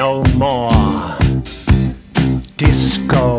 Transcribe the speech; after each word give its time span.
no 0.00 0.24
more 0.38 0.72
disco. 2.56 3.36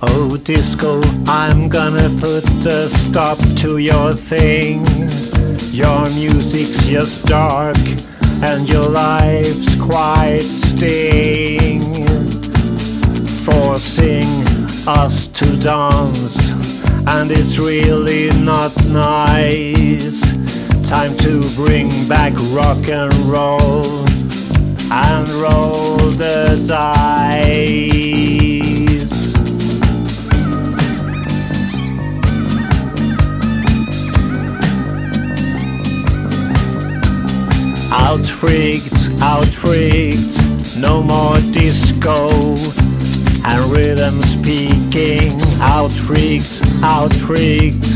Oh, 0.00 0.36
disco, 0.44 1.00
I'm 1.26 1.68
gonna 1.68 2.08
put 2.20 2.44
a 2.66 2.88
stop 2.88 3.38
to 3.62 3.78
your 3.78 4.12
thing. 4.12 4.86
Your 5.72 6.08
music's 6.10 6.86
just 6.86 7.24
dark, 7.26 7.82
and 8.42 8.68
your 8.68 8.88
life's 8.90 9.74
quite 9.74 10.46
sting. 10.68 12.06
Forcing 13.44 14.30
us 14.86 15.26
to 15.38 15.46
dance, 15.56 16.36
and 17.06 17.30
it's 17.30 17.58
really 17.58 18.30
not 18.44 18.72
nice. 18.86 20.20
Time 20.88 21.16
to 21.18 21.40
bring 21.54 22.08
back 22.08 22.32
rock 22.50 22.88
and 22.88 23.12
roll 23.24 24.06
and 24.92 25.28
roll 25.30 25.96
the 25.96 26.62
dice. 26.66 27.82
Out 37.90 38.26
freaked, 38.26 39.10
out 39.20 39.46
freaked, 39.46 40.38
no 40.76 41.02
more 41.02 41.36
disco 41.52 42.30
and 43.44 43.72
rhythm 43.72 44.22
speaking. 44.22 45.51
Out 45.62 45.90
freaked, 45.90 46.62
out 46.82 47.14
freaked, 47.14 47.86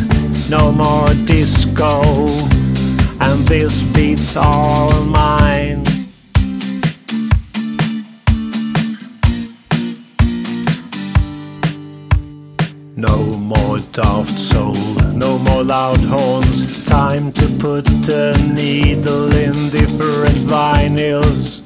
no 0.49 0.73
more 0.73 1.09
disco 1.27 2.03
and 3.21 3.47
these 3.49 3.83
beat's 3.93 4.37
are 4.37 5.05
mine. 5.05 5.85
No 12.97 13.17
more 13.53 13.79
daft 13.93 14.39
soul, 14.39 14.75
no 15.15 15.39
more 15.39 15.63
loud 15.63 16.01
horns. 16.01 16.85
Time 16.85 17.33
to 17.33 17.47
put 17.59 17.87
a 18.09 18.33
needle 18.53 19.33
in 19.35 19.55
different 19.71 20.39
vinyls. 20.49 21.63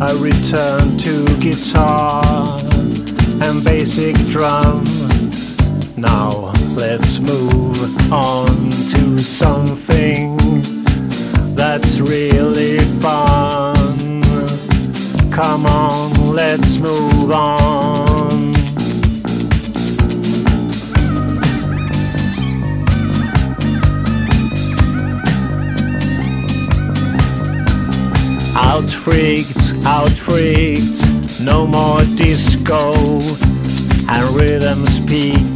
I 0.00 0.12
return 0.12 0.98
to 0.98 1.24
guitar 1.40 2.60
and 3.44 3.64
basic 3.64 4.14
drum. 4.30 4.84
Now 5.96 6.52
let's 6.76 7.18
move 7.18 8.12
on 8.12 8.70
to 8.92 9.18
something 9.18 10.36
that's 11.54 11.98
really 11.98 12.78
fun. 13.00 14.22
Come 15.32 15.66
on, 15.66 16.34
let's 16.34 16.78
move 16.78 17.32
on. 17.32 18.54
Out 28.54 28.88
freaked, 28.90 29.74
out 29.84 30.10
freaked, 30.10 31.40
no 31.40 31.66
more 31.66 32.02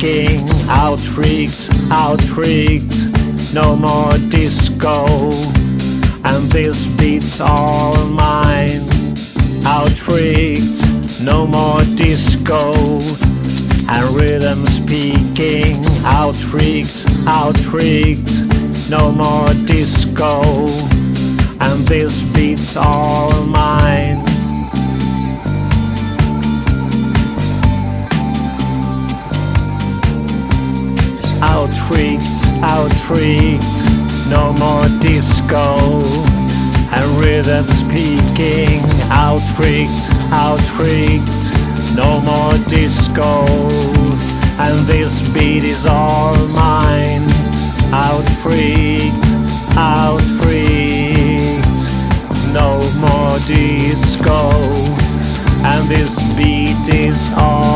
speaking. 0.07 0.49
Out 0.69 0.99
freaked, 0.99 1.71
out 1.91 2.21
freaked, 2.23 2.95
no 3.53 3.75
more 3.75 4.13
disco 4.29 5.07
and 6.25 6.51
this 6.51 6.87
beat's 6.97 7.41
all 7.41 7.97
mine. 8.07 8.83
Out 9.65 9.91
freaked, 9.91 10.81
no 11.21 11.47
more 11.47 11.83
disco 11.97 12.75
and 13.89 14.17
rhythm 14.17 14.67
speaking. 14.67 15.85
Out 16.05 16.35
freaked, 16.35 17.07
out 17.27 17.57
freaked, 17.57 18.31
no 18.89 19.11
more 19.11 19.49
disco 19.67 20.43
and 21.61 21.87
this 21.87 22.23
beat's 22.33 22.77
all 22.77 23.45
mine. 23.45 24.26
Freaked, 31.87 32.43
out 32.63 32.93
freaked, 33.07 33.79
no 34.29 34.53
more 34.53 34.87
disco 35.01 36.37
and 36.93 37.21
rhythm 37.21 37.67
speaking. 37.69 38.81
Out 39.11 39.43
freaked, 39.55 40.09
out 40.33 40.61
freaked, 40.77 41.45
no 41.95 42.21
more 42.21 42.57
disco. 42.69 43.45
And 44.59 44.87
this 44.87 45.15
beat 45.31 45.65
is 45.65 45.87
all 45.87 46.37
mine. 46.49 47.27
Out 47.93 48.27
freaked, 48.43 49.29
out 49.77 50.23
freaked, 50.41 51.83
no 52.53 52.71
more 53.05 53.39
disco. 53.47 54.41
And 55.65 55.89
this 55.89 56.15
beat 56.37 56.89
is 56.89 57.21
all 57.37 57.76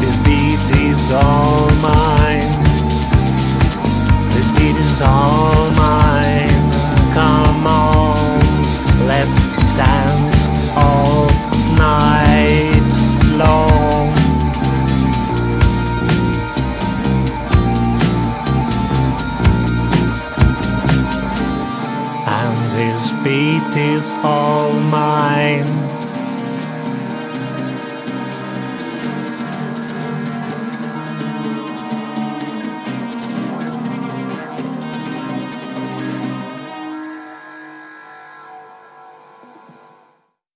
this 0.00 0.16
beat 0.24 0.66
is 0.84 1.12
all 1.12 1.68
mine. 1.80 2.52
This 4.34 4.50
beat 4.56 4.76
is 4.76 5.00
all 5.00 5.70
mine. 5.70 6.70
Come 7.14 7.66
on, 7.66 8.40
let's 9.06 9.38
dance 9.76 10.48
all 10.76 11.26
night 11.76 12.92
long. 13.36 14.08
And 22.28 22.56
this 22.78 23.10
beat 23.24 23.76
is 23.76 24.12
all 24.22 24.72
mine. 24.72 25.85